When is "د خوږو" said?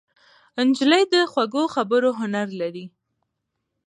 1.13-1.63